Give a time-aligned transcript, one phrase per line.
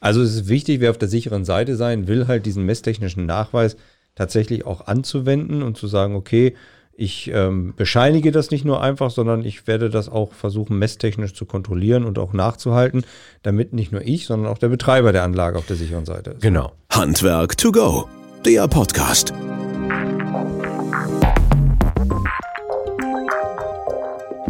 [0.00, 3.76] Also es ist wichtig, wer auf der sicheren Seite sein will, halt diesen messtechnischen Nachweis
[4.14, 6.54] tatsächlich auch anzuwenden und zu sagen, okay,
[6.98, 11.46] ich ähm, bescheinige das nicht nur einfach, sondern ich werde das auch versuchen, messtechnisch zu
[11.46, 13.04] kontrollieren und auch nachzuhalten,
[13.42, 16.42] damit nicht nur ich, sondern auch der Betreiber der Anlage auf der sicheren Seite ist.
[16.42, 16.72] Genau.
[16.90, 18.08] Handwerk to go,
[18.44, 19.32] der Podcast.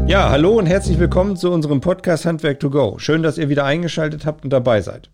[0.09, 2.99] Ja, hallo und herzlich willkommen zu unserem Podcast Handwerk to Go.
[2.99, 5.11] Schön, dass ihr wieder eingeschaltet habt und dabei seid.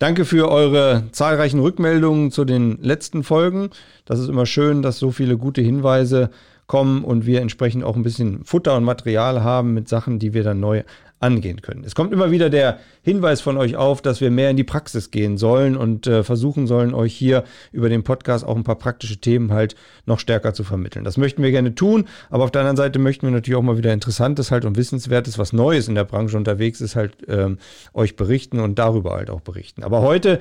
[0.00, 3.70] Danke für eure zahlreichen Rückmeldungen zu den letzten Folgen.
[4.04, 6.28] Das ist immer schön, dass so viele gute Hinweise
[6.66, 10.42] kommen und wir entsprechend auch ein bisschen Futter und Material haben mit Sachen, die wir
[10.42, 10.82] dann neu
[11.22, 11.84] angehen können.
[11.84, 15.10] Es kommt immer wieder der Hinweis von euch auf, dass wir mehr in die Praxis
[15.10, 19.18] gehen sollen und äh, versuchen sollen, euch hier über den Podcast auch ein paar praktische
[19.18, 21.04] Themen halt noch stärker zu vermitteln.
[21.04, 23.78] Das möchten wir gerne tun, aber auf der anderen Seite möchten wir natürlich auch mal
[23.78, 27.58] wieder Interessantes halt und Wissenswertes, was Neues in der Branche unterwegs ist, halt ähm,
[27.94, 29.84] euch berichten und darüber halt auch berichten.
[29.84, 30.40] Aber heute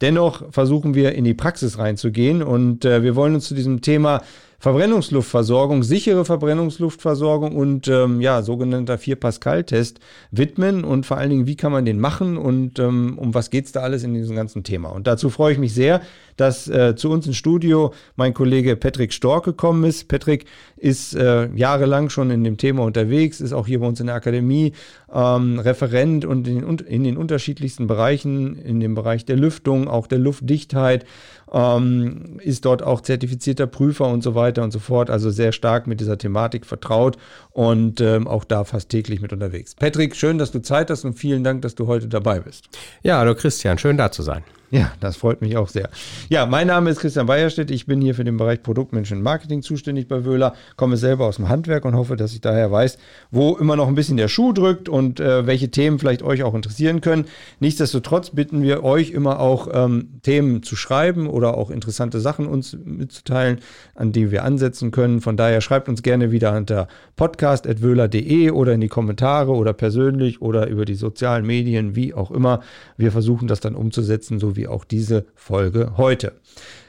[0.00, 4.22] dennoch versuchen wir in die Praxis reinzugehen und äh, wir wollen uns zu diesem Thema
[4.60, 11.72] Verbrennungsluftversorgung, sichere Verbrennungsluftversorgung und ähm, ja, sogenannter 4-Pascal-Test widmen und vor allen Dingen, wie kann
[11.72, 14.90] man den machen und ähm, um was geht es da alles in diesem ganzen Thema.
[14.90, 16.02] Und dazu freue ich mich sehr,
[16.40, 20.08] dass äh, zu uns ins Studio mein Kollege Patrick Stork gekommen ist.
[20.08, 20.46] Patrick
[20.76, 24.16] ist äh, jahrelang schon in dem Thema unterwegs, ist auch hier bei uns in der
[24.16, 24.72] Akademie
[25.12, 30.18] ähm, Referent und in, in den unterschiedlichsten Bereichen, in dem Bereich der Lüftung, auch der
[30.18, 31.04] Luftdichtheit
[31.52, 35.10] ähm, ist dort auch zertifizierter Prüfer und so weiter und so fort.
[35.10, 37.18] Also sehr stark mit dieser Thematik vertraut
[37.50, 39.74] und ähm, auch da fast täglich mit unterwegs.
[39.74, 42.68] Patrick, schön, dass du Zeit hast und vielen Dank, dass du heute dabei bist.
[43.02, 44.42] Ja, hallo Christian, schön da zu sein.
[44.72, 45.90] Ja, das freut mich auch sehr.
[46.28, 47.72] Ja, mein Name ist Christian Beierstedt.
[47.72, 51.36] Ich bin hier für den Bereich Produktmenschen und Marketing zuständig bei Wöhler, komme selber aus
[51.36, 52.96] dem Handwerk und hoffe, dass ich daher weiß,
[53.32, 56.54] wo immer noch ein bisschen der Schuh drückt und äh, welche Themen vielleicht euch auch
[56.54, 57.24] interessieren können.
[57.58, 62.76] Nichtsdestotrotz bitten wir euch immer auch ähm, Themen zu schreiben oder auch interessante Sachen uns
[62.84, 63.58] mitzuteilen,
[63.96, 65.20] an die wir ansetzen können.
[65.20, 66.86] Von daher schreibt uns gerne wieder unter
[67.16, 72.60] podcast.wöhler.de oder in die Kommentare oder persönlich oder über die sozialen Medien, wie auch immer.
[72.96, 76.34] Wir versuchen das dann umzusetzen, so wie wie auch diese Folge heute.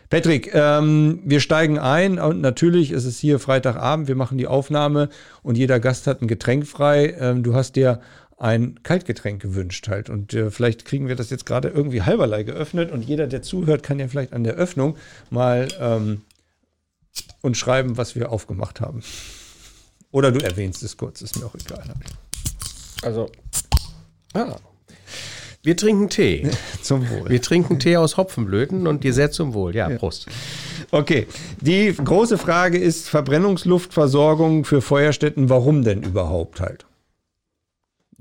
[0.09, 5.07] Patrick, ähm, wir steigen ein und natürlich ist es hier Freitagabend, wir machen die Aufnahme
[5.41, 7.15] und jeder Gast hat ein Getränk frei.
[7.17, 8.01] Ähm, du hast dir
[8.37, 12.91] ein Kaltgetränk gewünscht halt und äh, vielleicht kriegen wir das jetzt gerade irgendwie halberlei geöffnet
[12.91, 14.97] und jeder, der zuhört, kann ja vielleicht an der Öffnung
[15.29, 16.23] mal ähm,
[17.39, 19.01] uns schreiben, was wir aufgemacht haben.
[20.11, 21.83] Oder du erwähnst es kurz, ist mir auch egal.
[23.01, 23.31] Also,
[24.33, 24.57] ah,
[25.63, 26.49] wir trinken Tee.
[26.81, 27.29] zum Wohl.
[27.29, 29.75] Wir trinken Tee aus Hopfenblüten und dir sehr zum Wohl.
[29.75, 30.27] Ja, Prost.
[30.91, 31.27] Okay,
[31.61, 35.49] die große Frage ist Verbrennungsluftversorgung für Feuerstätten.
[35.49, 36.85] Warum denn überhaupt halt?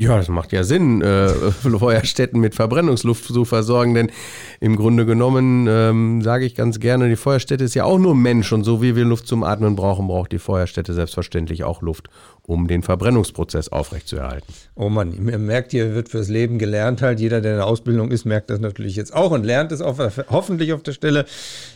[0.01, 4.11] Ja, das macht ja Sinn, äh, Feuerstätten mit Verbrennungsluft zu versorgen, denn
[4.59, 8.51] im Grunde genommen ähm, sage ich ganz gerne, die Feuerstätte ist ja auch nur Mensch
[8.51, 12.09] und so wie wir Luft zum Atmen brauchen, braucht die Feuerstätte selbstverständlich auch Luft,
[12.47, 14.51] um den Verbrennungsprozess aufrechtzuerhalten.
[14.75, 17.21] Oh Mann, ihr merkt, ihr wird fürs Leben gelernt halt.
[17.21, 19.99] Jeder, der in der Ausbildung ist, merkt das natürlich jetzt auch und lernt es auch
[20.31, 21.27] hoffentlich auf der Stelle,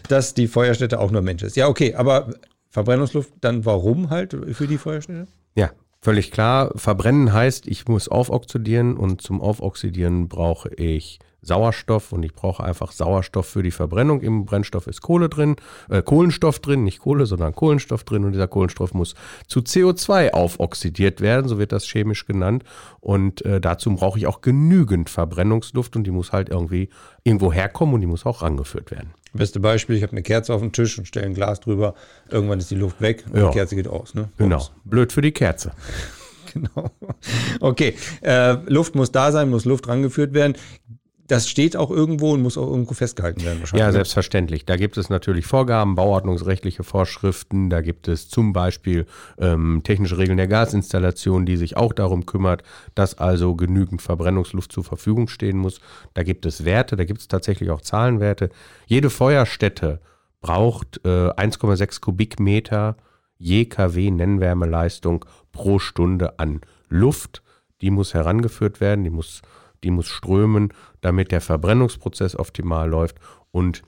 [0.09, 1.56] dass die Feuerstätte auch nur Mensch ist.
[1.56, 2.33] Ja, okay, aber
[2.71, 5.27] Verbrennungsluft, dann warum halt für die Feuerstätte?
[5.56, 5.73] Ja,
[6.04, 12.34] Völlig klar, verbrennen heißt, ich muss aufoxidieren und zum Aufoxidieren brauche ich Sauerstoff und ich
[12.34, 14.21] brauche einfach Sauerstoff für die Verbrennung.
[14.21, 15.56] Im Brennstoff ist Kohle drin,
[15.88, 19.15] äh, Kohlenstoff drin, nicht Kohle, sondern Kohlenstoff drin und dieser Kohlenstoff muss
[19.47, 22.65] zu CO2 aufoxidiert werden, so wird das chemisch genannt.
[23.00, 26.88] Und äh, dazu brauche ich auch genügend Verbrennungsluft und die muss halt irgendwie
[27.22, 29.12] irgendwo herkommen und die muss auch rangeführt werden.
[29.32, 31.94] Beste Beispiel, ich habe eine Kerze auf dem Tisch und stelle ein Glas drüber.
[32.31, 33.49] Irgendwann ist die Luft weg und ja.
[33.49, 34.15] die Kerze geht aus.
[34.15, 34.28] Ne?
[34.38, 34.65] Genau.
[34.84, 35.72] Blöd für die Kerze.
[36.53, 36.91] genau.
[37.61, 40.55] Okay, äh, Luft muss da sein, muss Luft rangeführt werden
[41.27, 43.81] das steht auch irgendwo und muss auch irgendwo festgehalten werden wahrscheinlich.
[43.81, 43.93] Ja, ne?
[43.93, 44.67] selbstverständlich.
[44.67, 47.71] Da gibt es natürlich Vorgaben, bauordnungsrechtliche Vorschriften.
[47.71, 49.07] Da gibt es zum Beispiel
[49.39, 52.62] ähm, technische Regeln der Gasinstallation, die sich auch darum kümmert,
[52.95, 55.81] dass also genügend Verbrennungsluft zur Verfügung stehen muss.
[56.12, 58.50] Da gibt es Werte, da gibt es tatsächlich auch Zahlenwerte.
[58.87, 60.00] Jede Feuerstätte
[60.43, 62.97] braucht äh, 1,6 Kubikmeter
[63.38, 67.43] je kW Nennwärmeleistung pro Stunde an Luft.
[67.81, 69.43] Die muss herangeführt werden, die muss
[69.84, 73.19] die muss strömen, damit der Verbrennungsprozess optimal läuft
[73.50, 73.82] und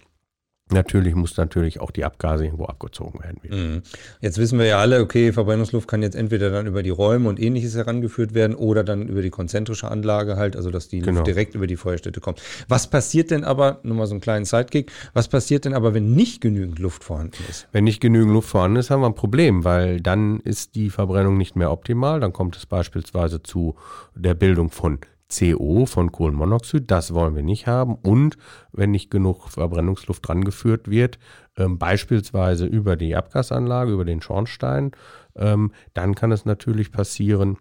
[0.72, 3.38] Natürlich muss natürlich auch die Abgase irgendwo abgezogen werden.
[3.48, 3.82] Mhm.
[4.20, 7.40] Jetzt wissen wir ja alle, okay, Verbrennungsluft kann jetzt entweder dann über die Räume und
[7.40, 11.18] ähnliches herangeführt werden oder dann über die konzentrische Anlage halt, also dass die genau.
[11.18, 12.42] Luft direkt über die Feuerstätte kommt.
[12.66, 16.14] Was passiert denn aber, nur mal so einen kleinen Sidekick, was passiert denn aber, wenn
[16.14, 17.68] nicht genügend Luft vorhanden ist?
[17.70, 21.36] Wenn nicht genügend Luft vorhanden ist, haben wir ein Problem, weil dann ist die Verbrennung
[21.36, 22.18] nicht mehr optimal.
[22.18, 23.76] Dann kommt es beispielsweise zu
[24.16, 24.98] der Bildung von
[25.28, 27.96] CO von Kohlenmonoxid, das wollen wir nicht haben.
[27.96, 28.36] Und
[28.72, 31.18] wenn nicht genug Verbrennungsluft drangeführt wird,
[31.56, 34.92] ähm, beispielsweise über die Abgasanlage, über den Schornstein,
[35.34, 37.58] ähm, dann kann es natürlich passieren,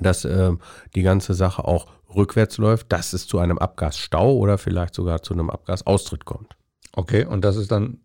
[0.00, 0.58] dass ähm,
[0.94, 5.34] die ganze Sache auch rückwärts läuft, dass es zu einem Abgasstau oder vielleicht sogar zu
[5.34, 6.56] einem Abgasaustritt kommt.
[6.92, 7.98] Okay, und das ist dann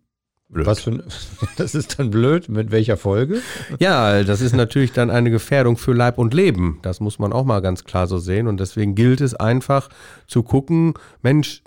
[0.50, 0.66] Blöd.
[0.66, 1.02] Was für,
[1.56, 2.48] das ist dann blöd.
[2.48, 3.40] Mit welcher Folge?
[3.78, 6.80] Ja, das ist natürlich dann eine Gefährdung für Leib und Leben.
[6.82, 8.48] Das muss man auch mal ganz klar so sehen.
[8.48, 9.88] Und deswegen gilt es einfach
[10.26, 11.62] zu gucken, Mensch,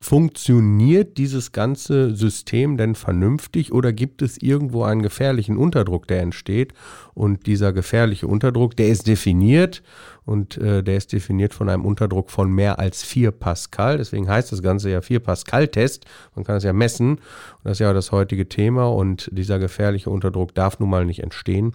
[0.00, 6.72] Funktioniert dieses ganze System denn vernünftig oder gibt es irgendwo einen gefährlichen Unterdruck, der entsteht?
[7.14, 9.82] Und dieser gefährliche Unterdruck, der ist definiert
[10.24, 13.98] und äh, der ist definiert von einem Unterdruck von mehr als 4 Pascal.
[13.98, 16.04] Deswegen heißt das Ganze ja 4 Pascal-Test.
[16.36, 17.16] Man kann es ja messen.
[17.16, 21.24] Und das ist ja das heutige Thema und dieser gefährliche Unterdruck darf nun mal nicht
[21.24, 21.72] entstehen.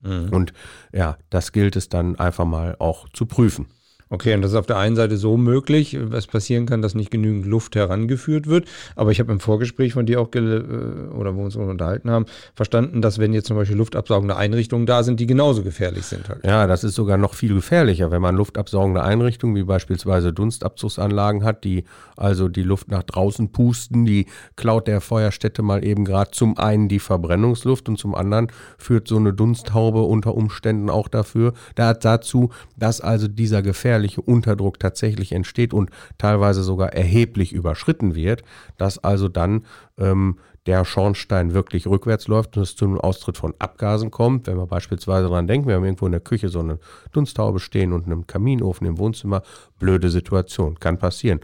[0.00, 0.30] Mhm.
[0.30, 0.54] Und
[0.94, 3.66] ja, das gilt es dann einfach mal auch zu prüfen.
[4.08, 7.10] Okay, und das ist auf der einen Seite so möglich, was passieren kann, dass nicht
[7.10, 8.68] genügend Luft herangeführt wird.
[8.94, 12.26] Aber ich habe im Vorgespräch von dir auch, äh, oder wo wir uns unterhalten haben,
[12.54, 16.28] verstanden, dass wenn jetzt zum Beispiel luftabsaugende Einrichtungen da sind, die genauso gefährlich sind.
[16.28, 16.44] Halt.
[16.44, 21.64] Ja, das ist sogar noch viel gefährlicher, wenn man luftabsaugende Einrichtungen wie beispielsweise Dunstabzugsanlagen hat,
[21.64, 21.82] die
[22.16, 26.88] also die Luft nach draußen pusten, die klaut der Feuerstätte mal eben gerade zum einen
[26.88, 33.00] die Verbrennungsluft und zum anderen führt so eine Dunsthaube unter Umständen auch dafür, dazu, dass
[33.00, 38.42] also dieser gefährliche gefährliche Unterdruck tatsächlich entsteht und teilweise sogar erheblich überschritten wird,
[38.76, 39.64] dass also dann
[39.98, 44.46] ähm, der Schornstein wirklich rückwärts läuft und es zu einem Austritt von Abgasen kommt.
[44.46, 46.78] Wenn wir beispielsweise daran denken, wir haben irgendwo in der Küche so eine
[47.12, 49.42] Dunsthaube stehen und einen Kaminofen im Wohnzimmer,
[49.78, 51.40] blöde Situation, kann passieren.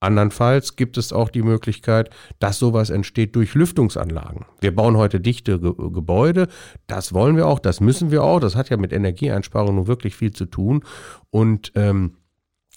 [0.00, 4.46] Andernfalls gibt es auch die Möglichkeit, dass sowas entsteht durch Lüftungsanlagen.
[4.60, 6.48] Wir bauen heute dichte Ge Gebäude,
[6.86, 10.16] das wollen wir auch, das müssen wir auch, das hat ja mit Energieeinsparung nun wirklich
[10.16, 10.84] viel zu tun
[11.30, 12.16] und ähm,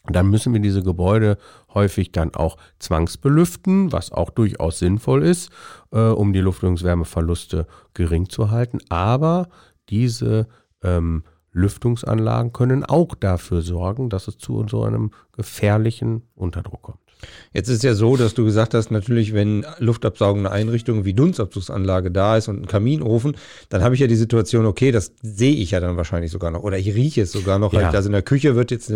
[0.05, 1.37] dann müssen wir diese Gebäude
[1.73, 5.49] häufig dann auch zwangsbelüften, was auch durchaus sinnvoll ist,
[5.91, 8.79] äh, um die Lüftungswärmeverluste gering zu halten.
[8.89, 9.47] Aber
[9.87, 10.49] diese
[10.83, 11.23] ähm,
[11.53, 17.02] Lüftungsanlagen können auch dafür sorgen, dass es zu so einem gefährlichen Unterdruck kommt.
[17.53, 22.37] Jetzt ist ja so, dass du gesagt hast, natürlich, wenn luftabsaugende Einrichtungen wie Dunstabzugsanlage da
[22.37, 23.35] ist und ein Kaminofen,
[23.69, 26.63] dann habe ich ja die Situation, okay, das sehe ich ja dann wahrscheinlich sogar noch
[26.63, 27.73] oder ich rieche es sogar noch.
[27.73, 27.89] Ja.
[27.89, 28.91] Also in der Küche wird jetzt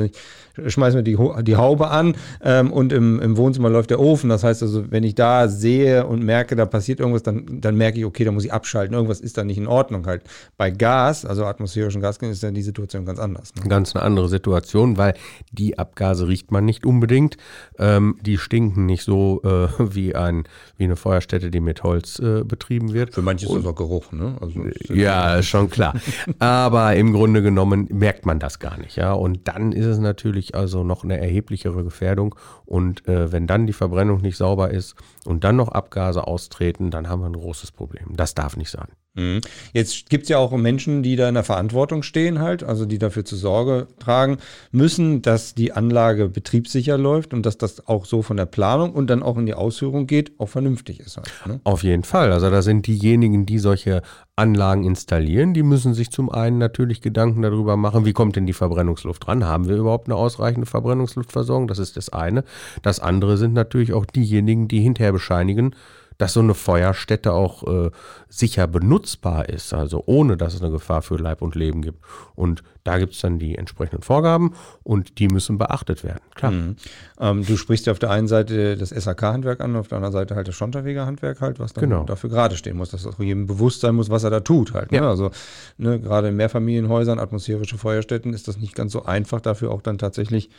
[0.65, 4.29] schmeißen wir die, die Haube an ähm, und im, im Wohnzimmer läuft der Ofen.
[4.29, 7.99] Das heißt also, wenn ich da sehe und merke, da passiert irgendwas, dann, dann merke
[7.99, 8.95] ich, okay, da muss ich abschalten.
[8.95, 10.23] Irgendwas ist da nicht in Ordnung halt.
[10.57, 13.53] Bei Gas, also atmosphärischen Gasgängen, ist ja die Situation ganz anders.
[13.55, 13.69] Ne?
[13.69, 15.13] Ganz eine andere Situation, weil
[15.51, 17.37] die Abgase riecht man nicht unbedingt.
[17.77, 20.43] Ähm, die stinken nicht so äh, wie, ein,
[20.77, 23.13] wie eine Feuerstätte, die mit Holz äh, betrieben wird.
[23.13, 24.37] Für manche ist das auch Geruch, ne?
[24.41, 25.93] Also, ja, ist schon klar.
[26.39, 29.13] Aber im Grunde genommen merkt man das gar nicht, ja.
[29.13, 32.35] Und dann ist es natürlich also noch eine erheblichere Gefährdung.
[32.65, 37.09] Und äh, wenn dann die Verbrennung nicht sauber ist und dann noch Abgase austreten, dann
[37.09, 38.15] haben wir ein großes Problem.
[38.15, 38.87] Das darf nicht sein.
[39.17, 39.41] Mhm.
[39.73, 42.99] Jetzt gibt es ja auch Menschen, die da in der Verantwortung stehen halt, also die
[42.99, 44.37] dafür zu Sorge tragen
[44.71, 49.09] müssen, dass die Anlage betriebssicher läuft und dass das auch so von der Planung und
[49.09, 51.17] dann auch in die Ausführung geht, auch vernünftig ist.
[51.17, 51.59] Halt, ne?
[51.63, 52.31] Auf jeden Fall.
[52.31, 54.03] Also da sind diejenigen, die solche
[54.35, 58.53] Anlagen installieren, die müssen sich zum einen natürlich Gedanken darüber machen, wie kommt denn die
[58.53, 59.43] Verbrennungsluft ran?
[59.45, 61.67] Haben wir überhaupt eine ausreichende Verbrennungsluftversorgung?
[61.67, 62.43] Das ist das eine.
[62.83, 65.73] Das andere sind natürlich auch diejenigen, die hinterher bescheinigen,
[66.17, 67.91] dass so eine Feuerstätte auch äh,
[68.27, 72.03] sicher benutzbar ist, also ohne dass es eine Gefahr für Leib und Leben gibt.
[72.35, 76.21] Und da gibt es dann die entsprechenden Vorgaben und die müssen beachtet werden.
[76.35, 76.51] Klar.
[76.51, 76.75] Mhm.
[77.19, 80.35] Ähm, du sprichst ja auf der einen Seite das SAK-Handwerk an, auf der anderen Seite
[80.35, 82.03] halt das Schonterweger-Handwerk halt, was dann genau.
[82.03, 84.91] dafür gerade stehen muss, dass auch jedem bewusst sein muss, was er da tut halt.
[84.91, 84.97] Ne?
[84.99, 85.09] Ja.
[85.09, 85.31] Also
[85.77, 89.97] ne, gerade in Mehrfamilienhäusern, atmosphärische Feuerstätten ist das nicht ganz so einfach, dafür auch dann
[89.97, 90.49] tatsächlich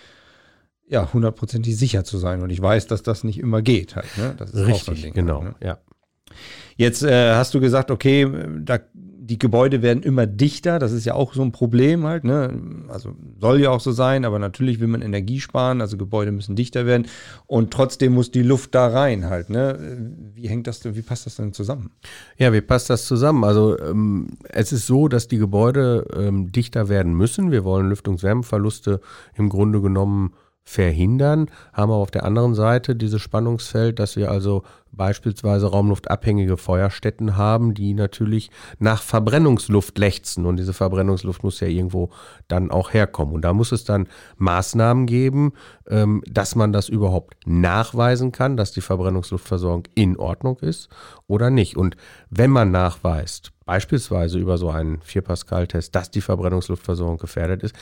[0.89, 2.43] ja, hundertprozentig sicher zu sein.
[2.43, 3.97] Und ich weiß, dass das nicht immer geht.
[3.97, 4.35] Halt, ne?
[4.37, 5.43] Das ist Richtig, so Ding, genau.
[5.43, 5.67] Halt, ne?
[5.67, 5.79] ja.
[6.77, 8.27] Jetzt äh, hast du gesagt, okay,
[8.61, 10.79] da, die Gebäude werden immer dichter.
[10.79, 12.25] Das ist ja auch so ein Problem halt.
[12.25, 12.87] Ne?
[12.89, 15.81] Also soll ja auch so sein, aber natürlich will man Energie sparen.
[15.81, 17.09] Also Gebäude müssen dichter werden.
[17.47, 19.51] Und trotzdem muss die Luft da rein halt.
[19.51, 20.15] Ne?
[20.35, 21.91] Wie hängt das denn, wie passt das denn zusammen?
[22.39, 23.45] Ja, wie passt das zusammen?
[23.45, 27.51] Also ähm, es ist so, dass die Gebäude ähm, dichter werden müssen.
[27.51, 29.01] Wir wollen Lüftungswärmeverluste
[29.35, 30.33] im Grunde genommen
[30.69, 37.39] verhindern, haben wir auf der anderen Seite dieses Spannungsfeld, dass wir also beispielsweise raumluftabhängige Feuerstätten
[37.39, 42.11] haben, die natürlich nach Verbrennungsluft lechzen und diese Verbrennungsluft muss ja irgendwo
[42.49, 43.35] dann auch herkommen.
[43.35, 45.53] Und da muss es dann Maßnahmen geben,
[45.89, 50.91] ähm, dass man das überhaupt nachweisen kann, dass die Verbrennungsluftversorgung in Ordnung ist
[51.29, 51.79] oder nicht.
[51.79, 51.97] Und
[52.29, 57.75] wenn man nachweist, beispielsweise über so einen 4-Pascal-Test, dass die Verbrennungsluftversorgung gefährdet ist,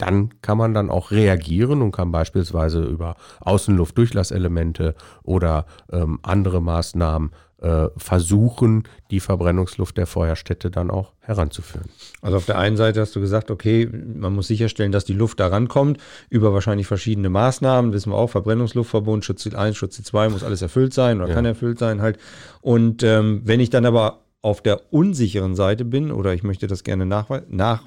[0.00, 7.30] dann kann man dann auch reagieren und kann beispielsweise über Außenluftdurchlasselemente oder ähm, andere Maßnahmen
[7.60, 11.88] äh, versuchen, die Verbrennungsluft der Feuerstätte dann auch heranzuführen.
[12.22, 15.40] Also auf der einen Seite hast du gesagt, okay, man muss sicherstellen, dass die Luft
[15.40, 15.98] da rankommt,
[16.30, 20.94] über wahrscheinlich verschiedene Maßnahmen, wissen wir auch, Verbrennungsluftverbund, Schutzziel 1, Schutzziel 2 muss alles erfüllt
[20.94, 21.34] sein oder ja.
[21.34, 22.18] kann erfüllt sein halt.
[22.62, 26.82] Und ähm, wenn ich dann aber auf der unsicheren Seite bin oder ich möchte das
[26.82, 27.82] gerne nachweisen, nach,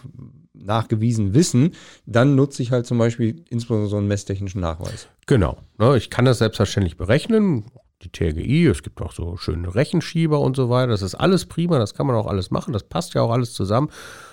[0.53, 1.73] nachgewiesen wissen,
[2.05, 5.07] dann nutze ich halt zum Beispiel insbesondere so einen messtechnischen Nachweis.
[5.25, 5.57] Genau.
[5.77, 7.65] Ne, ich kann das selbstverständlich berechnen.
[8.01, 10.89] Die TGI, es gibt auch so schöne Rechenschieber und so weiter.
[10.89, 13.53] Das ist alles prima, das kann man auch alles machen, das passt ja auch alles
[13.53, 13.89] zusammen.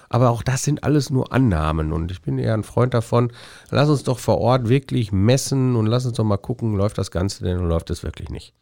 [0.08, 3.32] Aber auch das sind alles nur Annahmen und ich bin eher ein Freund davon,
[3.70, 7.12] lass uns doch vor Ort wirklich messen und lass uns doch mal gucken, läuft das
[7.12, 8.52] Ganze denn oder läuft es wirklich nicht.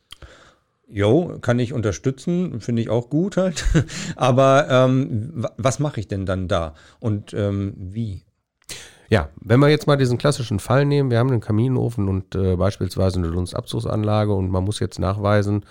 [0.90, 3.64] Jo, kann ich unterstützen, finde ich auch gut halt.
[4.16, 8.23] Aber ähm, was mache ich denn dann da und ähm, wie?
[9.11, 12.57] Ja, wenn wir jetzt mal diesen klassischen Fall nehmen, wir haben einen Kaminofen und äh,
[12.57, 15.64] beispielsweise eine Dunstabzugsanlage und man muss jetzt nachweisen,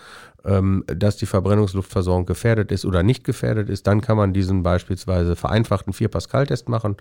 [0.43, 5.36] ähm, dass die Verbrennungsluftversorgung gefährdet ist oder nicht gefährdet ist, dann kann man diesen beispielsweise
[5.36, 6.97] vereinfachten 4-Pascal-Test machen,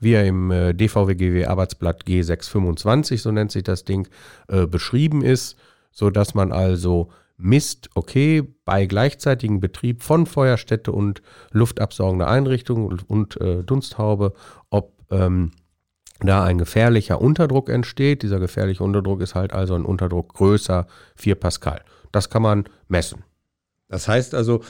[0.00, 4.08] wie er im äh, DVWGW Arbeitsblatt G625, so nennt sich das Ding,
[4.48, 5.56] äh, beschrieben ist,
[5.92, 13.40] sodass man also misst, okay, bei gleichzeitigem Betrieb von Feuerstätte und luftabsaugender Einrichtung und, und
[13.40, 14.34] äh, Dunsthaube,
[14.70, 15.52] ob ähm,
[16.20, 18.22] da ein gefährlicher Unterdruck entsteht.
[18.22, 21.82] Dieser gefährliche Unterdruck ist halt also ein Unterdruck größer 4 Pascal.
[22.10, 23.22] Das kann man messen.
[23.88, 24.62] Das heißt also,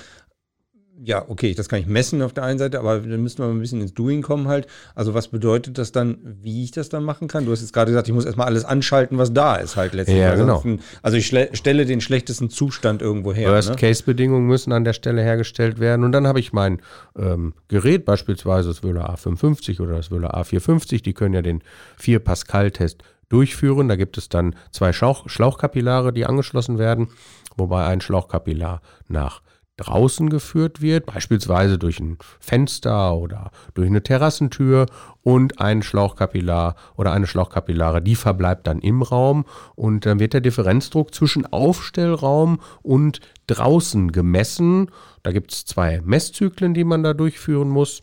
[1.05, 3.53] ja, okay, das kann ich messen auf der einen Seite, aber dann müssen wir mal
[3.53, 4.67] ein bisschen ins Doing kommen halt.
[4.95, 7.45] Also was bedeutet das dann, wie ich das dann machen kann?
[7.45, 10.25] Du hast jetzt gerade gesagt, ich muss erstmal alles anschalten, was da ist halt letztendlich.
[10.25, 10.63] Ja, genau.
[11.03, 13.51] Also ich stelle den schlechtesten Zustand irgendwo her.
[13.51, 14.53] Worst-Case-Bedingungen ne?
[14.53, 16.81] müssen an der Stelle hergestellt werden und dann habe ich mein
[17.17, 21.63] ähm, Gerät, beispielsweise das Wöhler A550 oder das Wöhler A450, die können ja den
[22.01, 23.89] 4-Pascal-Test durchführen.
[23.89, 27.09] Da gibt es dann zwei Schlauch Schlauchkapillare, die angeschlossen werden,
[27.57, 29.43] wobei ein Schlauchkapillar nach
[29.79, 34.87] draußen geführt wird, beispielsweise durch ein Fenster oder durch eine Terrassentür
[35.23, 40.41] und ein Schlauchkapillar oder eine Schlauchkapillare, die verbleibt dann im Raum und dann wird der
[40.41, 44.91] Differenzdruck zwischen Aufstellraum und draußen gemessen.
[45.23, 48.01] Da gibt es zwei Messzyklen, die man da durchführen muss.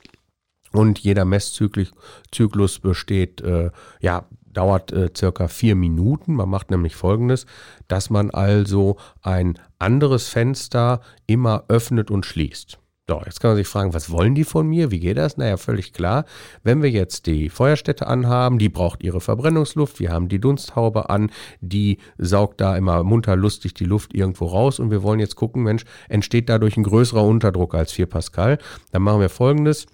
[0.71, 4.25] Und jeder Messzyklus besteht äh, ja
[4.55, 6.33] dauert äh, circa vier Minuten.
[6.33, 7.45] Man macht nämlich folgendes,
[7.87, 12.79] dass man also ein anderes Fenster immer öffnet und schließt.
[13.07, 14.89] So, jetzt kann man sich fragen, was wollen die von mir?
[14.89, 15.37] Wie geht das?
[15.37, 16.25] Naja, völlig klar.
[16.63, 21.29] Wenn wir jetzt die Feuerstätte anhaben, die braucht ihre Verbrennungsluft, wir haben die Dunsthaube an,
[21.61, 25.61] die saugt da immer munter lustig die Luft irgendwo raus und wir wollen jetzt gucken,
[25.61, 28.57] Mensch, entsteht dadurch ein größerer Unterdruck als 4 Pascal?
[28.91, 29.85] Dann machen wir folgendes.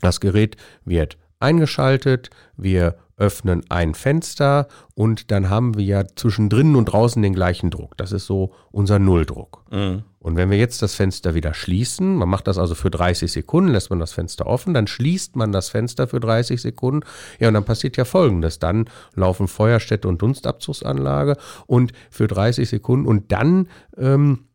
[0.00, 6.76] Das Gerät wird eingeschaltet, wir öffnen ein Fenster und dann haben wir ja zwischen drinnen
[6.76, 7.96] und draußen den gleichen Druck.
[7.96, 9.64] Das ist so unser Nulldruck.
[9.70, 10.04] Mhm.
[10.20, 13.70] Und wenn wir jetzt das Fenster wieder schließen, man macht das also für 30 Sekunden,
[13.70, 17.06] lässt man das Fenster offen, dann schließt man das Fenster für 30 Sekunden.
[17.38, 18.58] Ja, und dann passiert ja Folgendes.
[18.58, 24.47] Dann laufen Feuerstätte und Dunstabzugsanlage und für 30 Sekunden und dann ähm,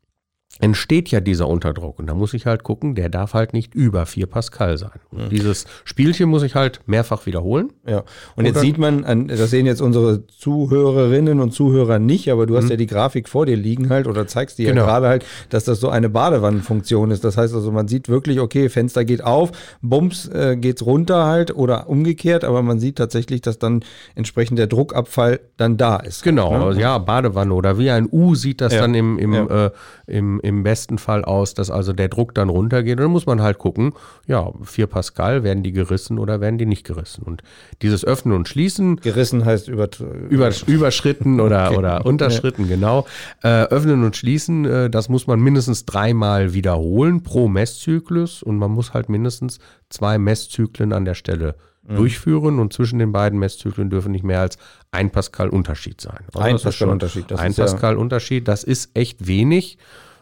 [0.60, 1.98] entsteht ja dieser Unterdruck.
[2.00, 5.00] Und da muss ich halt gucken, der darf halt nicht über 4 Pascal sein.
[5.12, 5.30] Mhm.
[5.30, 7.74] Dieses Spielchen muss ich halt mehrfach wiederholen.
[7.88, 8.00] Ja.
[8.00, 8.06] Und,
[8.36, 12.66] und jetzt sieht man, das sehen jetzt unsere Zuhörerinnen und Zuhörer nicht, aber du hast
[12.66, 12.72] mhm.
[12.72, 14.82] ja die Grafik vor dir liegen halt oder zeigst dir genau.
[14.82, 17.24] ja gerade halt, dass das so eine Badewannenfunktion ist.
[17.24, 21.56] Das heißt also, man sieht wirklich, okay, Fenster geht auf, Bums äh, geht's runter halt
[21.56, 23.84] oder umgekehrt, aber man sieht tatsächlich, dass dann
[24.14, 26.24] entsprechend der Druckabfall dann da ist.
[26.24, 26.80] Genau, ne?
[26.80, 28.82] ja, Badewanne oder wie ein U sieht das ja.
[28.82, 29.66] dann im, im, ja.
[29.66, 29.72] äh,
[30.06, 32.98] im, im besten Fall aus, dass also der Druck dann runtergeht.
[32.98, 33.94] Und dann muss man halt gucken,
[34.28, 37.24] ja, 4 Pascal, werden die gerissen oder werden die nicht gerissen?
[37.24, 37.44] Und
[37.82, 38.98] dieses Öffnen und Schließen.
[38.98, 39.88] Gerissen heißt über,
[40.30, 41.78] über, überschritten oder, okay.
[41.78, 42.76] oder unterschritten, ja.
[42.76, 43.08] genau.
[43.42, 48.72] Äh, öffnen und schließen, äh, das muss man mindestens dreimal wiederholen pro Messzyklus und man
[48.72, 49.60] muss halt mindestens
[49.90, 51.56] zwei Messzyklen an der Stelle
[51.88, 51.96] mhm.
[51.96, 54.58] durchführen und zwischen den beiden Messzyklen dürfen nicht mehr als
[54.92, 56.20] ein Pascal Unterschied sein.
[56.34, 57.32] Also ein Pascal Unterschied.
[57.32, 59.78] Das ein Pascal Unterschied, das ist echt wenig.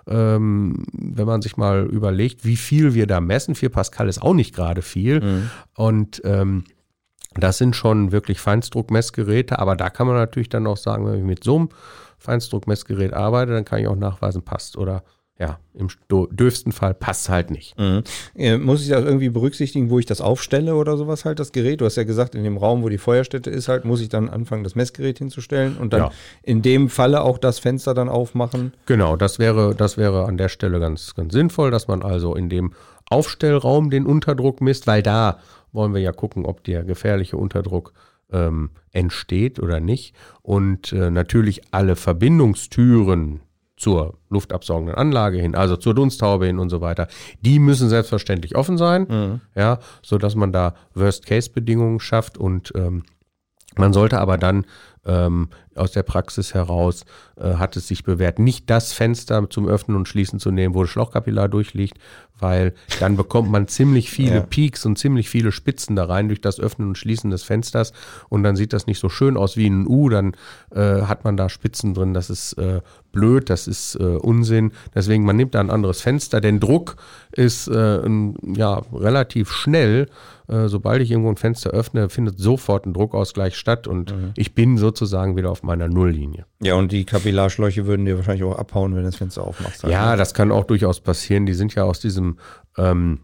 [0.07, 3.55] Ähm, wenn man sich mal überlegt, wie viel wir da messen.
[3.55, 5.21] 4 Pascal ist auch nicht gerade viel.
[5.21, 5.49] Mhm.
[5.75, 6.63] Und ähm,
[7.35, 11.23] das sind schon wirklich Feinstruckmessgeräte, aber da kann man natürlich dann auch sagen, wenn ich
[11.23, 11.69] mit so einem
[12.17, 15.03] Feinstruckmessgerät arbeite, dann kann ich auch nachweisen, passt oder
[15.41, 15.87] ja, im
[16.29, 17.75] dürfsten Fall passt halt nicht.
[17.79, 18.03] Mhm.
[18.63, 21.81] Muss ich das irgendwie berücksichtigen, wo ich das aufstelle oder sowas halt, das Gerät?
[21.81, 24.29] Du hast ja gesagt, in dem Raum, wo die Feuerstätte ist, halt, muss ich dann
[24.29, 26.11] anfangen, das Messgerät hinzustellen und dann ja.
[26.43, 28.73] in dem Falle auch das Fenster dann aufmachen?
[28.85, 32.47] Genau, das wäre, das wäre an der Stelle ganz, ganz sinnvoll, dass man also in
[32.47, 32.73] dem
[33.09, 35.39] Aufstellraum den Unterdruck misst, weil da
[35.71, 37.93] wollen wir ja gucken, ob der gefährliche Unterdruck
[38.31, 40.13] ähm, entsteht oder nicht.
[40.43, 43.41] Und äh, natürlich alle Verbindungstüren
[43.81, 47.07] zur luftabsaugenden Anlage hin, also zur Dunsthaube hin und so weiter,
[47.41, 49.41] die müssen selbstverständlich offen sein, mhm.
[49.55, 53.03] ja, sodass man da Worst-Case-Bedingungen schafft und ähm,
[53.75, 54.65] man sollte aber dann
[55.05, 57.05] ähm, aus der Praxis heraus
[57.37, 60.81] äh, hat es sich bewährt, nicht das Fenster zum Öffnen und Schließen zu nehmen, wo
[60.83, 61.97] das Schlauchkapillar durchliegt,
[62.37, 64.41] weil dann bekommt man ziemlich viele ja.
[64.41, 67.93] Peaks und ziemlich viele Spitzen da rein durch das Öffnen und Schließen des Fensters
[68.29, 70.33] und dann sieht das nicht so schön aus wie ein U, dann
[70.71, 72.81] äh, hat man da Spitzen drin, das ist äh,
[73.11, 74.71] blöd, das ist äh, Unsinn.
[74.93, 76.95] Deswegen, man nimmt da ein anderes Fenster, denn Druck
[77.31, 80.07] ist äh, ein, ja, relativ schnell
[80.51, 84.31] äh, sobald ich irgendwo ein Fenster öffne, findet sofort ein Druckausgleich statt und mhm.
[84.35, 86.45] ich bin sozusagen wieder auf meiner Nulllinie.
[86.61, 89.83] Ja, und die Kapillarschläuche würden dir wahrscheinlich auch abhauen, wenn du das Fenster aufmachst.
[89.83, 91.45] Ja, das kann auch durchaus passieren.
[91.45, 92.37] Die sind ja aus diesem
[92.77, 93.21] ähm,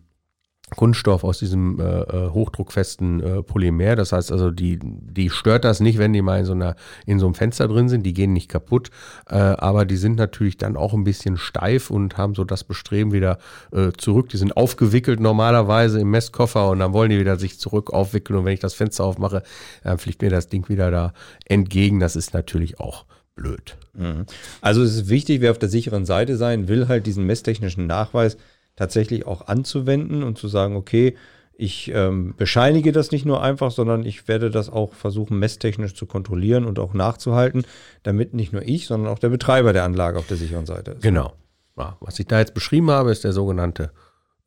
[0.76, 3.96] Kunststoff aus diesem äh, äh, hochdruckfesten äh, Polymer.
[3.96, 7.20] Das heißt also, die, die stört das nicht, wenn die mal in so, einer, in
[7.20, 8.04] so einem Fenster drin sind.
[8.04, 8.90] Die gehen nicht kaputt.
[9.30, 13.14] Äh, aber die sind natürlich dann auch ein bisschen steif und haben so das Bestreben
[13.14, 13.38] wieder
[13.72, 14.28] äh, zurück.
[14.30, 18.38] Die sind aufgewickelt normalerweise im Messkoffer und dann wollen die wieder sich zurück aufwickeln.
[18.38, 19.44] Und wenn ich das Fenster aufmache,
[19.84, 21.14] dann fliegt mir das Ding wieder da
[21.46, 22.02] entgegen.
[22.02, 23.06] Das ist natürlich auch
[23.36, 23.78] blöd.
[23.94, 24.26] Mhm.
[24.60, 28.36] Also es ist wichtig, wer auf der sicheren Seite sein will, halt diesen messtechnischen Nachweis
[28.78, 31.18] tatsächlich auch anzuwenden und zu sagen, okay,
[31.60, 36.06] ich ähm, bescheinige das nicht nur einfach, sondern ich werde das auch versuchen, messtechnisch zu
[36.06, 37.66] kontrollieren und auch nachzuhalten,
[38.04, 41.02] damit nicht nur ich, sondern auch der Betreiber der Anlage auf der sicheren Seite ist.
[41.02, 41.34] Genau.
[41.76, 43.92] Ja, was ich da jetzt beschrieben habe, ist der sogenannte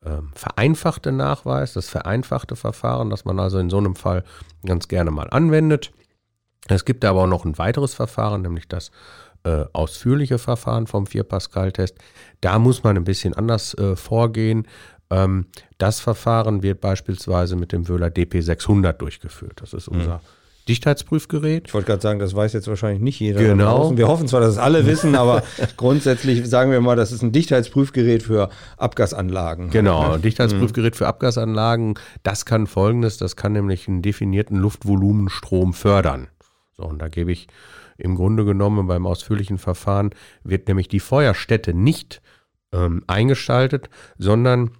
[0.05, 4.23] ähm, vereinfachte Nachweis, das vereinfachte Verfahren, das man also in so einem Fall
[4.65, 5.91] ganz gerne mal anwendet.
[6.67, 8.91] Es gibt aber auch noch ein weiteres Verfahren, nämlich das
[9.43, 11.95] äh, ausführliche Verfahren vom 4-Pascal-Test.
[12.41, 14.67] Da muss man ein bisschen anders äh, vorgehen.
[15.09, 15.45] Ähm,
[15.77, 19.53] das Verfahren wird beispielsweise mit dem Wöhler DP600 durchgeführt.
[19.61, 20.21] Das ist unser mhm.
[20.69, 21.67] Dichtheitsprüfgerät.
[21.67, 23.39] Ich wollte gerade sagen, das weiß jetzt wahrscheinlich nicht jeder.
[23.41, 23.97] Genau.
[23.97, 25.43] Wir hoffen zwar, dass es alle wissen, aber
[25.75, 29.69] grundsätzlich sagen wir mal, das ist ein Dichtheitsprüfgerät für Abgasanlagen.
[29.71, 31.95] Genau, ein Dichtheitsprüfgerät für Abgasanlagen.
[32.23, 36.27] Das kann folgendes, das kann nämlich einen definierten Luftvolumenstrom fördern.
[36.77, 37.47] So, und da gebe ich
[37.97, 40.11] im Grunde genommen beim ausführlichen Verfahren
[40.43, 42.21] wird nämlich die Feuerstätte nicht
[42.71, 44.71] ähm, eingeschaltet, sondern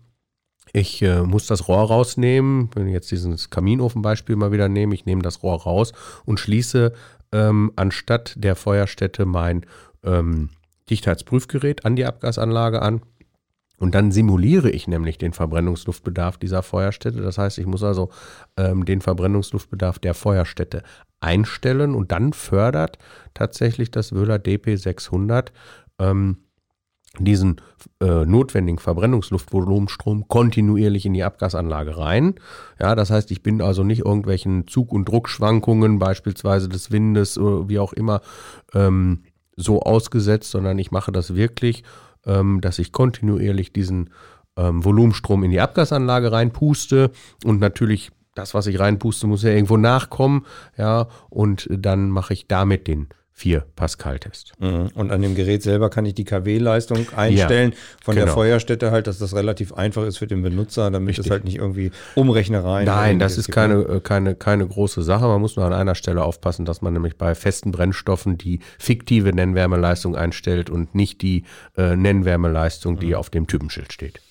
[0.73, 2.69] ich äh, muss das Rohr rausnehmen.
[2.75, 5.91] Wenn ich jetzt dieses Kaminofenbeispiel mal wieder nehme, ich nehme das Rohr raus
[6.25, 6.93] und schließe
[7.31, 9.65] ähm, anstatt der Feuerstätte mein
[10.03, 10.49] ähm,
[10.89, 13.01] Dichtheitsprüfgerät an die Abgasanlage an.
[13.81, 17.19] Und dann simuliere ich nämlich den Verbrennungsluftbedarf dieser Feuerstätte.
[17.19, 18.11] Das heißt, ich muss also
[18.55, 20.83] ähm, den Verbrennungsluftbedarf der Feuerstätte
[21.19, 22.99] einstellen und dann fördert
[23.33, 25.47] tatsächlich das Wöhler DP600
[25.97, 26.37] ähm,
[27.17, 27.59] diesen
[27.99, 32.35] äh, notwendigen Verbrennungsluftvolumenstrom kontinuierlich in die Abgasanlage rein.
[32.79, 37.67] Ja, das heißt, ich bin also nicht irgendwelchen Zug- und Druckschwankungen, beispielsweise des Windes oder
[37.67, 38.21] wie auch immer,
[38.75, 39.23] ähm,
[39.57, 41.83] so ausgesetzt, sondern ich mache das wirklich,
[42.25, 44.09] ähm, dass ich kontinuierlich diesen
[44.57, 47.11] ähm, Volumenstrom in die Abgasanlage reinpuste
[47.43, 50.45] und natürlich das, was ich reinpuste, muss ja irgendwo nachkommen.
[50.77, 54.53] Ja, und dann mache ich damit den 4 Pascal-Test.
[54.59, 54.89] Mhm.
[54.93, 58.25] Und an dem Gerät selber kann ich die KW-Leistung einstellen ja, von genau.
[58.25, 61.25] der Feuerstätte halt, dass das relativ einfach ist für den Benutzer, damit Richtig.
[61.25, 62.85] es halt nicht irgendwie Umrechnereien.
[62.85, 65.25] Nein, das ist keine, äh, keine, keine große Sache.
[65.25, 69.33] Man muss nur an einer Stelle aufpassen, dass man nämlich bei festen Brennstoffen die fiktive
[69.33, 71.43] Nennwärmeleistung einstellt und nicht die
[71.77, 73.15] äh, Nennwärmeleistung, die mhm.
[73.15, 74.21] auf dem Typenschild steht.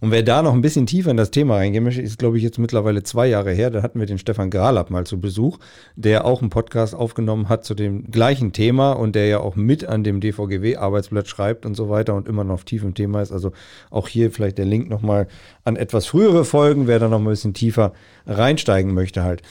[0.00, 2.42] Und wer da noch ein bisschen tiefer in das Thema reingehen möchte, ist, glaube ich,
[2.42, 3.70] jetzt mittlerweile zwei Jahre her.
[3.70, 5.58] Da hatten wir den Stefan Gralab mal zu Besuch,
[5.96, 9.84] der auch einen Podcast aufgenommen hat zu dem gleichen Thema und der ja auch mit
[9.84, 13.32] an dem DVGW-Arbeitsblatt schreibt und so weiter und immer noch auf tiefem Thema ist.
[13.32, 13.52] Also
[13.90, 15.28] auch hier vielleicht der Link nochmal
[15.64, 17.92] an etwas frühere Folgen, wer da noch ein bisschen tiefer
[18.26, 19.42] reinsteigen möchte halt.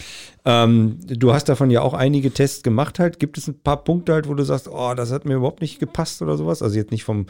[0.45, 3.19] Ähm, du hast davon ja auch einige Tests gemacht halt.
[3.19, 5.79] Gibt es ein paar Punkte halt, wo du sagst, oh, das hat mir überhaupt nicht
[5.79, 6.61] gepasst oder sowas?
[6.61, 7.25] Also jetzt nicht vom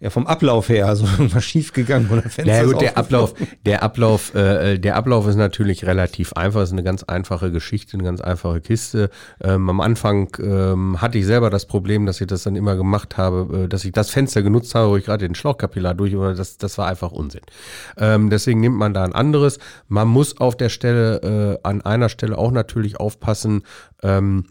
[0.00, 2.46] ja, vom Ablauf her, also irgendwas schief gegangen oder Fenster.
[2.46, 3.34] Ja gut, der Ablauf,
[3.66, 6.62] der Ablauf, äh, der Ablauf ist natürlich relativ einfach.
[6.62, 9.10] Es ist eine ganz einfache Geschichte, eine ganz einfache Kiste.
[9.42, 13.18] Ähm, am Anfang ähm, hatte ich selber das Problem, dass ich das dann immer gemacht
[13.18, 16.34] habe, äh, dass ich das Fenster genutzt habe, wo ich gerade den Schlauchkapillar durch, oder
[16.34, 17.42] das, das war einfach Unsinn.
[17.98, 19.58] Ähm, deswegen nimmt man da ein anderes.
[19.88, 23.64] Man muss auf der Stelle, äh, an einer Stelle auch natürlich aufpassen,
[24.02, 24.46] ähm,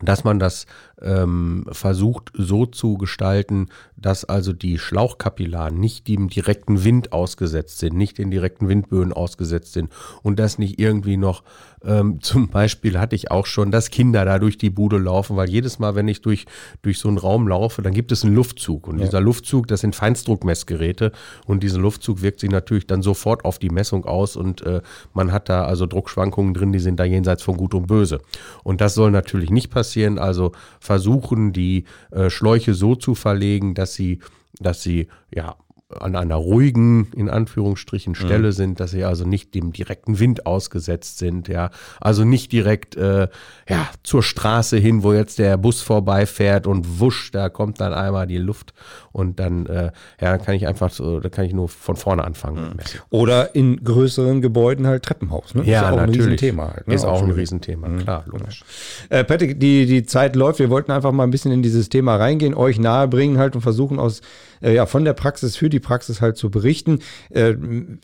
[0.00, 0.66] dass man das
[1.00, 7.96] ähm, versucht so zu gestalten, dass also die Schlauchkapillaren nicht dem direkten Wind ausgesetzt sind,
[7.96, 9.90] nicht den direkten Windböen ausgesetzt sind
[10.22, 11.42] und das nicht irgendwie noch
[11.84, 15.48] ähm, zum Beispiel hatte ich auch schon, dass Kinder da durch die Bude laufen, weil
[15.48, 16.46] jedes Mal, wenn ich durch,
[16.82, 18.88] durch so einen Raum laufe, dann gibt es einen Luftzug.
[18.88, 19.04] Und ja.
[19.04, 21.12] dieser Luftzug, das sind Feinstdruckmessgeräte.
[21.46, 24.36] Und dieser Luftzug wirkt sich natürlich dann sofort auf die Messung aus.
[24.36, 24.80] Und äh,
[25.14, 28.20] man hat da also Druckschwankungen drin, die sind da jenseits von Gut und Böse.
[28.64, 29.87] Und das soll natürlich nicht passieren.
[30.18, 34.20] Also versuchen, die äh, Schläuche so zu verlegen, dass sie,
[34.60, 35.56] dass sie ja
[35.88, 38.52] an einer ruhigen, in Anführungsstrichen, Stelle mhm.
[38.52, 41.70] sind, dass sie also nicht dem direkten Wind ausgesetzt sind, ja.
[41.98, 43.28] Also nicht direkt äh,
[43.68, 48.26] ja, zur Straße hin, wo jetzt der Bus vorbeifährt und wusch, da kommt dann einmal
[48.26, 48.74] die Luft
[49.12, 52.74] und dann äh, ja, kann ich einfach so, da kann ich nur von vorne anfangen.
[52.74, 52.80] Mhm.
[53.08, 55.64] Oder in größeren Gebäuden halt Treppenhaus, ne?
[55.64, 56.18] Ja, ist auch natürlich.
[56.18, 56.88] ein Riesenthema halt.
[56.88, 56.94] Ne?
[56.94, 57.98] Ist auch, auch ein Riesenthema, mhm.
[58.00, 58.62] klar, logisch.
[59.08, 62.16] Äh, Patrick, die, die Zeit läuft, wir wollten einfach mal ein bisschen in dieses Thema
[62.16, 64.20] reingehen, euch nahebringen halt und versuchen aus
[64.60, 67.00] äh, ja, von der Praxis für die Praxis halt zu berichten.
[67.30, 67.54] Äh,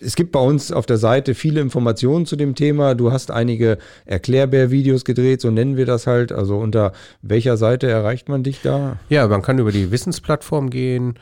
[0.01, 2.95] es gibt bei uns auf der Seite viele Informationen zu dem Thema.
[2.95, 6.33] Du hast einige Erklärbär-Videos gedreht, so nennen wir das halt.
[6.33, 8.99] Also unter welcher Seite erreicht man dich da?
[9.09, 11.15] Ja, man kann über die Wissensplattform gehen.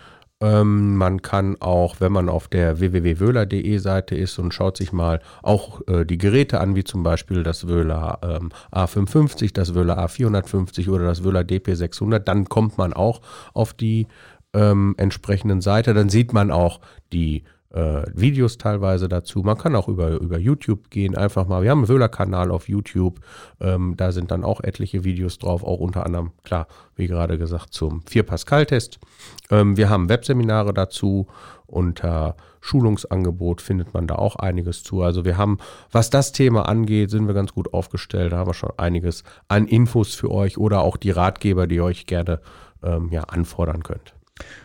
[0.43, 5.21] Ähm, man kann auch, wenn man auf der www.wöhler.de Seite ist und schaut sich mal
[5.43, 10.91] auch äh, die Geräte an, wie zum Beispiel das Wöhler ähm, A550, das Wöhler A450
[10.91, 13.21] oder das Wöhler DP600, dann kommt man auch
[13.55, 14.09] auf die
[14.55, 15.95] ähm, entsprechenden Seite.
[15.95, 16.81] Dann sieht man auch
[17.13, 19.41] die äh, Videos teilweise dazu.
[19.41, 21.63] Man kann auch über, über YouTube gehen, einfach mal.
[21.63, 23.21] Wir haben einen Wöhler-Kanal auf YouTube.
[23.61, 27.73] Ähm, da sind dann auch etliche Videos drauf, auch unter anderem, klar, wie gerade gesagt,
[27.73, 28.99] zum 4-Pascal-Test.
[29.51, 31.27] Ähm, wir haben Webseminare dazu.
[31.67, 35.01] Unter Schulungsangebot findet man da auch einiges zu.
[35.01, 35.57] Also wir haben,
[35.91, 38.33] was das Thema angeht, sind wir ganz gut aufgestellt.
[38.33, 41.85] Da haben wir schon einiges an Infos für euch oder auch die Ratgeber, die ihr
[41.85, 42.41] euch gerne
[42.83, 44.15] ähm, ja, anfordern könnt.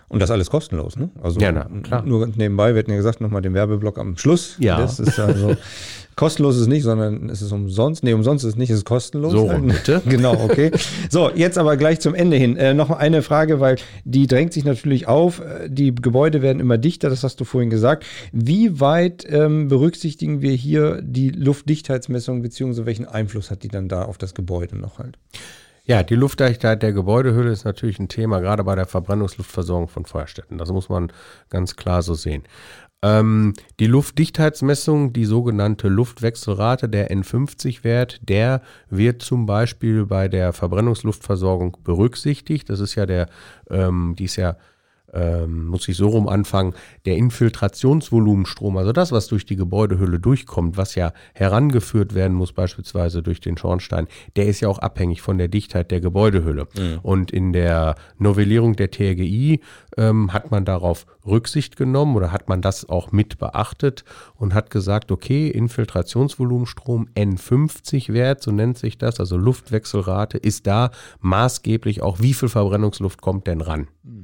[0.10, 1.10] Und das alles kostenlos, ne?
[1.22, 2.02] Also ja, na, klar.
[2.06, 4.56] nur ganz nebenbei, wir hatten ja gesagt, nochmal den Werbeblock am Schluss.
[4.58, 4.78] Ja.
[4.78, 5.58] Das ist also
[6.16, 8.04] kostenlos ist nicht, sondern es ist umsonst.
[8.04, 9.34] Nee, umsonst ist nicht, es ist kostenlos.
[9.34, 10.02] So, bitte.
[10.06, 10.72] genau, okay.
[11.10, 12.56] So, jetzt aber gleich zum Ende hin.
[12.56, 15.42] Äh, noch eine Frage, weil die drängt sich natürlich auf.
[15.42, 18.06] Äh, die Gebäude werden immer dichter, das hast du vorhin gesagt.
[18.32, 24.04] Wie weit ähm, berücksichtigen wir hier die Luftdichtheitsmessung, beziehungsweise welchen Einfluss hat die dann da
[24.04, 25.18] auf das Gebäude noch halt?
[25.88, 30.58] Ja, die Luftdichtheit der Gebäudehülle ist natürlich ein Thema, gerade bei der Verbrennungsluftversorgung von Feuerstätten.
[30.58, 31.14] Das muss man
[31.50, 32.44] ganz klar so sehen.
[33.02, 41.78] Ähm, die Luftdichtheitsmessung, die sogenannte Luftwechselrate, der N50-Wert, der wird zum Beispiel bei der Verbrennungsluftversorgung
[41.86, 42.70] berücksichtigt.
[42.70, 43.30] Das ist ja der,
[43.70, 44.58] ähm, die ist ja
[45.18, 46.74] ähm, muss ich so rum anfangen,
[47.06, 53.24] der Infiltrationsvolumenstrom, also das, was durch die Gebäudehülle durchkommt, was ja herangeführt werden muss, beispielsweise
[53.24, 56.68] durch den Schornstein, der ist ja auch abhängig von der Dichtheit der Gebäudehülle.
[56.78, 57.00] Mhm.
[57.02, 59.62] Und in der Novellierung der TRGI
[59.98, 64.04] ähm, hat man darauf Rücksicht genommen oder hat man das auch mit beachtet
[64.36, 70.92] und hat gesagt, okay, Infiltrationsvolumenstrom N50 Wert, so nennt sich das, also Luftwechselrate, ist da
[71.20, 73.88] maßgeblich auch, wie viel Verbrennungsluft kommt denn ran.
[74.04, 74.17] Mhm.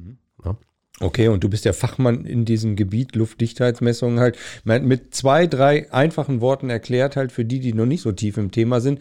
[1.00, 4.38] Okay, und du bist ja Fachmann in diesem Gebiet Luftdichtheitsmessungen halt.
[4.64, 8.52] Mit zwei, drei einfachen Worten erklärt halt für die, die noch nicht so tief im
[8.52, 9.00] Thema sind,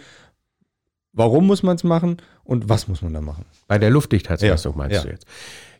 [1.14, 3.46] warum muss man es machen und was muss man da machen?
[3.68, 5.02] Bei der Luftdichtheitsmessung ja, meinst ja.
[5.04, 5.28] du jetzt?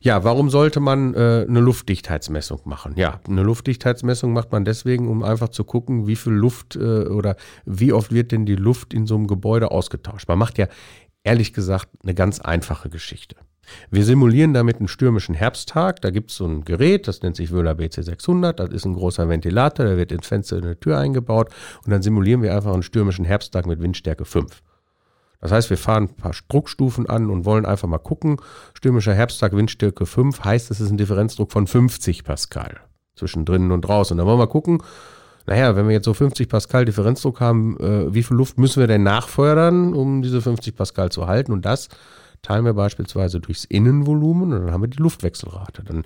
[0.02, 2.94] Ja, warum sollte man äh, eine Luftdichtheitsmessung machen?
[2.96, 7.38] Ja, eine Luftdichtheitsmessung macht man deswegen, um einfach zu gucken, wie viel Luft äh, oder
[7.66, 10.28] wie oft wird denn die Luft in so einem Gebäude ausgetauscht.
[10.28, 10.68] Man macht ja
[11.24, 13.38] ehrlich gesagt eine ganz einfache Geschichte.
[13.92, 16.02] Wir simulieren damit einen stürmischen Herbsttag.
[16.02, 18.54] Da gibt es so ein Gerät, das nennt sich Wöhler BC600.
[18.54, 21.50] Das ist ein großer Ventilator, der wird ins Fenster in der Tür eingebaut.
[21.86, 24.62] Und dann simulieren wir einfach einen stürmischen Herbsttag mit Windstärke 5.
[25.42, 28.38] Das heißt, wir fahren ein paar Druckstufen an und wollen einfach mal gucken.
[28.74, 32.80] Stürmischer Herbsttag, Windstärke 5 heißt, es ist ein Differenzdruck von 50 Pascal
[33.16, 34.14] zwischen drinnen und draußen.
[34.14, 34.82] Und dann wollen wir mal gucken,
[35.46, 38.88] naja, wenn wir jetzt so 50 Pascal Differenzdruck haben, äh, wie viel Luft müssen wir
[38.88, 41.52] denn nachfeuern, um diese 50 Pascal zu halten?
[41.52, 41.90] Und das
[42.44, 45.84] teilen wir beispielsweise durchs Innenvolumen und dann haben wir die Luftwechselrate.
[45.84, 46.04] Dann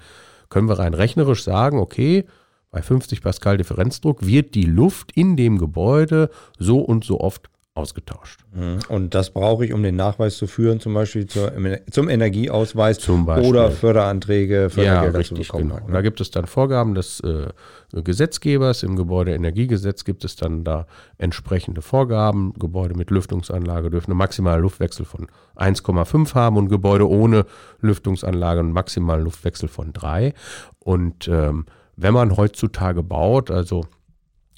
[0.49, 2.25] können wir rein rechnerisch sagen, okay,
[2.71, 8.39] bei 50 Pascal Differenzdruck wird die Luft in dem Gebäude so und so oft ausgetauscht.
[8.53, 8.79] Mhm.
[8.89, 11.51] Und das brauche ich, um den Nachweis zu führen, zum Beispiel zur,
[11.91, 13.49] zum Energieausweis zum Beispiel.
[13.49, 15.69] oder Förderanträge, Fördergelder ja, richtig, zu bekommen.
[15.69, 15.87] Genau.
[15.87, 15.93] Ne?
[15.93, 17.47] Da gibt es dann Vorgaben des äh,
[17.93, 18.83] Gesetzgebers.
[18.83, 20.87] Im Gebäudeenergiegesetz gibt es dann da
[21.17, 22.53] entsprechende Vorgaben.
[22.53, 27.45] Gebäude mit Lüftungsanlage dürfen einen maximalen Luftwechsel von 1,5 haben und Gebäude ohne
[27.79, 30.33] Lüftungsanlage einen maximalen Luftwechsel von 3.
[30.79, 33.85] Und ähm, wenn man heutzutage baut, also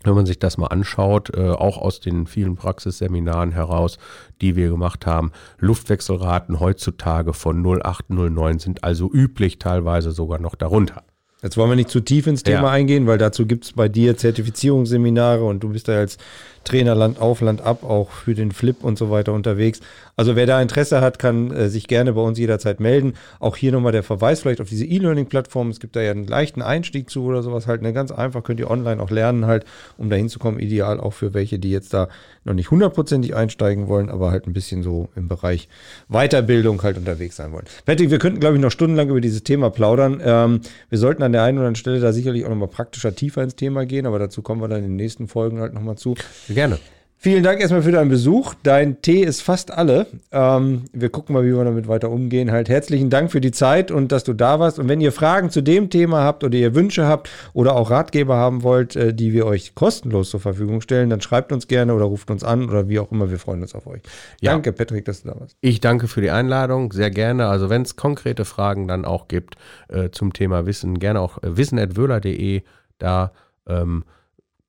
[0.03, 3.97] wenn man sich das mal anschaut, äh, auch aus den vielen Praxisseminaren heraus,
[4.41, 11.03] die wir gemacht haben, Luftwechselraten heutzutage von 0,8, sind also üblich, teilweise sogar noch darunter.
[11.41, 12.69] Jetzt wollen wir nicht zu tief ins Thema ja.
[12.71, 16.17] eingehen, weil dazu gibt es bei dir Zertifizierungsseminare und du bist da als
[16.63, 19.79] Trainer Land auf, Land ab, auch für den Flip und so weiter unterwegs.
[20.19, 23.13] Also wer da Interesse hat, kann äh, sich gerne bei uns jederzeit melden.
[23.39, 25.69] Auch hier nochmal der Verweis vielleicht auf diese E-Learning-Plattform.
[25.69, 27.81] Es gibt da ja einen leichten Einstieg zu oder sowas halt.
[27.81, 29.63] Ne, ganz einfach könnt ihr online auch lernen halt,
[29.97, 30.59] um da hinzukommen.
[30.59, 32.09] Ideal auch für welche, die jetzt da
[32.43, 35.69] noch nicht hundertprozentig einsteigen wollen, aber halt ein bisschen so im Bereich
[36.09, 37.65] Weiterbildung halt unterwegs sein wollen.
[37.85, 40.21] Patrick, wir könnten glaube ich noch stundenlang über dieses Thema plaudern.
[40.21, 43.41] Ähm, wir sollten an der einen oder anderen Stelle da sicherlich auch nochmal praktischer tiefer
[43.41, 46.15] ins Thema gehen, aber dazu kommen wir dann in den nächsten Folgen halt nochmal zu.
[46.49, 46.79] Gerne.
[47.21, 48.53] Vielen Dank erstmal für deinen Besuch.
[48.63, 50.07] Dein Tee ist fast alle.
[50.31, 52.49] Ähm, wir gucken mal, wie wir damit weiter umgehen.
[52.49, 54.79] Halt herzlichen Dank für die Zeit und dass du da warst.
[54.79, 58.37] Und wenn ihr Fragen zu dem Thema habt oder ihr Wünsche habt oder auch Ratgeber
[58.37, 62.05] haben wollt, äh, die wir euch kostenlos zur Verfügung stellen, dann schreibt uns gerne oder
[62.05, 63.29] ruft uns an oder wie auch immer.
[63.29, 64.01] Wir freuen uns auf euch.
[64.39, 64.53] Ja.
[64.53, 65.57] Danke, Patrick, dass du da warst.
[65.59, 66.93] Ich danke für die Einladung.
[66.93, 67.47] Sehr gerne.
[67.47, 69.55] Also wenn es konkrete Fragen dann auch gibt
[69.89, 72.61] äh, zum Thema Wissen, gerne auch äh, wissen.wöhler.de.
[72.97, 73.33] Da
[73.67, 74.05] ähm,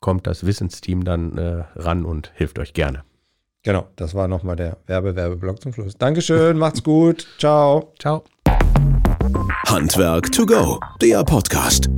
[0.01, 3.05] kommt das Wissensteam dann äh, ran und hilft euch gerne.
[3.63, 5.95] Genau, das war nochmal der Werbe-Werbeblock zum Schluss.
[5.99, 7.27] Dankeschön, macht's gut.
[7.39, 7.93] Ciao.
[7.99, 8.25] Ciao.
[9.67, 11.89] Handwerk to go, der Podcast.